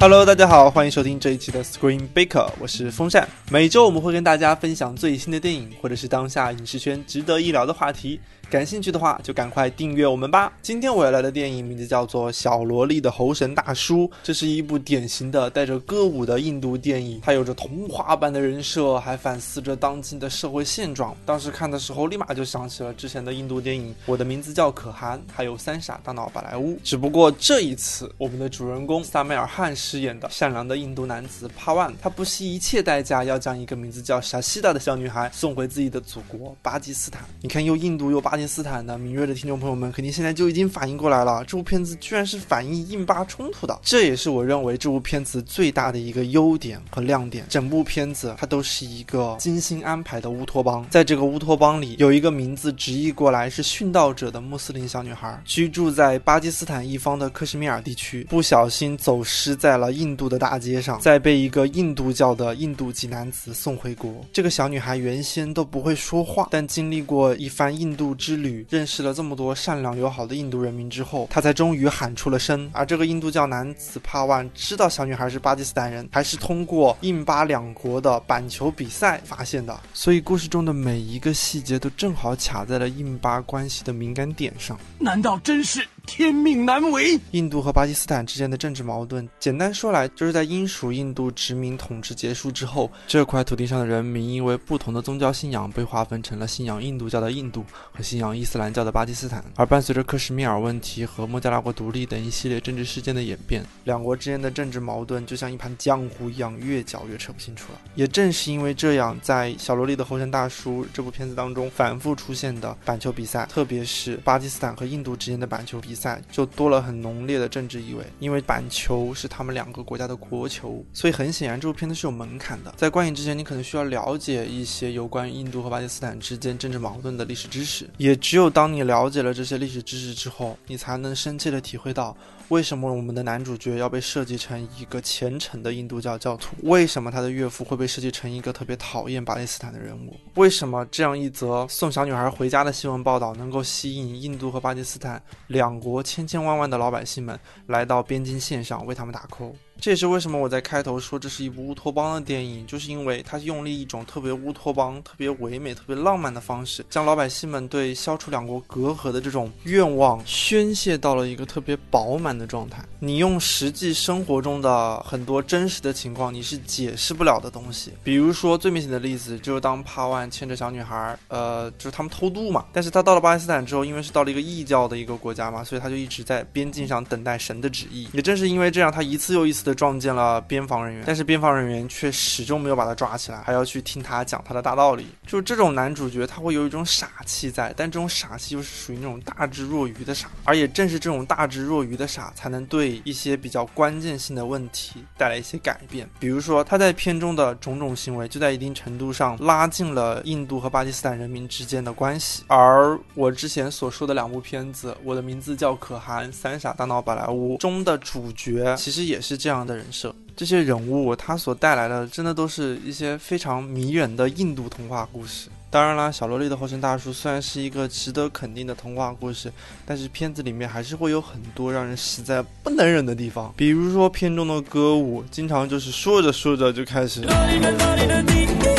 [0.00, 3.28] Hello，大家好，欢迎收听这一期的 Screen Baker，我是风扇。
[3.50, 8.20] 每周我们会跟大家分享最新的电影，或者是当下影视圈值得一聊的话题。
[8.50, 10.50] 感兴趣的话，就赶快订阅我们吧。
[10.62, 21.14] 今天我要来的电影名字叫做《小萝莉的猴神大叔》，这是一部典型的带着歌舞的印度电影，它有着童话般的人设，还反思着当今的社会现状。
[21.26, 26.72] 当时看的时候，立马就想起了之前的印度电影《我的名字叫可汗》，还有《三傻大闹宝莱坞》。
[26.82, 37.22] 只不过这一次，我们的主人公萨梅尔汗饰演的善良的印度男子帕万，他不惜一切代价要将一个名字叫沙西达的小女孩送回自己的祖国巴基斯坦。
[37.42, 43.78] 你看，又印度又巴基斯坦的敏锐的听众朋友们，肯定现在就已经反应过来了，这部片子居然是反映印巴冲突的。
[43.82, 47.44] 这也是我认为这部片子最大的一个优点和亮点。
[47.48, 64.14] 整部片子它都是一个精心安排的乌托邦，在这个乌托邦里，有一个名字直译过来是殉道者的穆斯林小女孩，居住在巴基斯坦一方的克什米尔地区，不小心走失在了印度的大街上，再被一个印度教的印度籍男子送回国。
[64.32, 69.14] 这个小女孩原先都不会说话，但经历过一番印度之旅，认识了。
[69.14, 72.68] 这么多善良友好的印度人民之后，他才终于喊出了声。
[72.74, 79.80] 而这个印度教男子帕万知道小女孩是巴基斯坦人，还是通过印巴两国的板球比赛发现的。
[79.94, 84.78] 所以故事中的每一个细节都正好卡在了印巴关系的敏感点上。
[84.98, 85.88] 难道真是？
[86.08, 87.20] 天命难违。
[87.32, 99.44] 印度和巴基斯坦之间的政治矛盾，简单说来，就是在英属印度殖民统治结束之后，这块土地上的人民因为不同的宗教信仰，被划分成了信仰印度教的印度和信仰伊斯兰教的巴基斯坦。
[99.54, 107.78] 而伴随着克什米尔问题和孟加拉国独立等一系列政治事件的演变，两国之间的政治矛盾就像一盘浆糊一样，越搅越扯不清楚了。
[107.94, 115.97] 也正是因为这样，在《小萝莉的猴神大叔》这部片子当中，反复出现的板球比赛，特别是巴基斯坦和印度之间的板球比赛。
[115.98, 122.72] 赛就多了很浓烈的政治意味，因为板球是他们两个国家的国球，所以很显然这部片子是有门槛的。
[122.76, 127.90] 在观影之前，你可能需要了解一些有关于印度和巴基斯坦之间政治矛盾的历史知识。
[127.96, 132.16] 也只有当你了解了这些历史知识之后，你才能深切的体会到。
[132.48, 136.56] 为什么我们的男主角要被设计成一个虔诚的印度教教徒？
[136.62, 140.16] 为什么他的岳父会被设计成一个特别讨厌巴基斯坦的人物？
[140.36, 149.52] 为什么这样一则送小女孩回家的新闻报道能够吸引印度和巴基斯坦两国国千千万万的老百姓们来到边境线上为他们打 call？
[149.80, 162.84] 这也是为什么我在开头说这是一部乌托邦的电影，就是因为它用了一种特别乌托邦、特别唯美、特别浪漫的方式，将老百姓们对消除两国隔阂的这种愿望宣泄到了一个特别饱满的状态。
[162.98, 167.92] 你用实际生活中的很多真实的情况，你是解释不了的东西。
[168.02, 172.66] 比如说最明显的例子，就是当帕万牵着小女孩，呃，就是他们偷渡嘛。
[172.72, 178.08] 但是他到了巴基斯坦之后，因为是到了一个异教的一个国家嘛，所以他就一直在边境上等待神的旨意。
[178.12, 179.67] 也正是因为这样，他一次又一次。
[179.74, 185.06] 撞见了边防人员，但是边防人员却始终没有把他抓起来，还要去听他讲他的大道理。
[185.26, 190.28] 就这种男主角，他会有一种傻气在，但这种傻气又是属于那种大智若愚的傻。
[190.44, 196.08] 而也正是这种大智若愚的傻，才能对一些比较关键性的问题带来一些改变。
[196.18, 202.44] 比如说，他在片中的种种行为，就在一定程度上拉近了印度和巴基斯坦人民之间的关系。
[202.46, 209.57] 而我之前所说的两部片子，《我的名字叫可汗》《三傻大闹宝莱坞》中的主角，其实也是这样。
[209.66, 215.48] 的人设，这些人物他所带来的，真的都是一些非常迷人的印度童话故事。
[215.70, 219.52] 当然啦，小萝莉的猴神大叔虽然是一个值得肯定的童话故事，
[219.84, 223.52] 但是片子里面还是会有很多让人实在不能忍的地方。
[223.54, 227.20] 比如说片中的歌舞，经常就是说着说着就开始，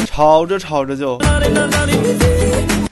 [0.07, 1.19] 吵着吵着就。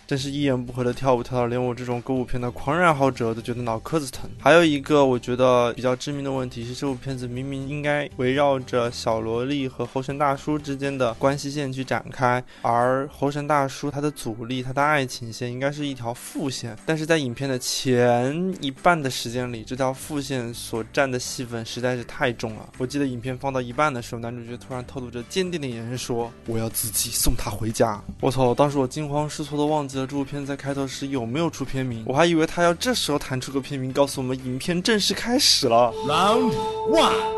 [0.08, 4.30] 真是一言不合的跳舞，跳到连我这种歌舞片的狂热爱好者都觉得脑壳子疼。
[4.40, 22.70] 还有一个我觉得比较致命的问题是，这部片子明明应该围绕着小萝莉和猴神大叔之间的关系线去展开，而猴神大叔他的阻力、他的爱情线应该是一条副线，但是在影片的前一半的时间里，这条副线所占的戏份实在是太重了。
[22.78, 28.54] 我记得影片放到一半的时候，男主角突然透露着坚定的眼神说：“我要自己送她回家。”我操！
[28.54, 29.97] 当时我惊慌失措的忘记。
[30.06, 32.04] 这部片在开头时有没有出片名？
[32.06, 35.94] 我还以为他要这时候弹出个片名，告诉我们影片正式开始了。
[36.06, 36.52] Round
[36.92, 37.38] go。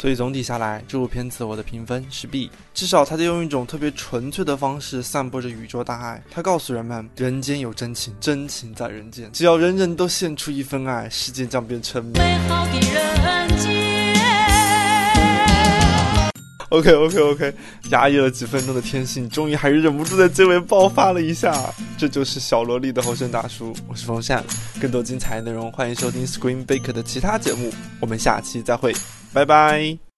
[0.00, 2.50] 所以总体下来，这部片子我的评分是 B。
[2.74, 6.22] 至少他在用一种特别纯粹的方式散播着宇宙大爱。
[6.30, 9.30] 他告诉人们，人间有真情，真情在人间。
[9.32, 13.41] 只要人人都献出一份爱，世界将变成美好的人
[16.72, 17.54] OK OK OK，
[17.90, 21.54] 压抑了几分钟的天性，终于还是忍不住在结尾爆发了一下。
[21.98, 24.42] 这就是小萝莉的猴神大叔，我是风扇。
[24.80, 27.70] 更多精彩内容，欢迎收听 Screen Baker 的其他节目。
[28.00, 28.94] 我们下期再会，
[29.34, 30.11] 拜拜。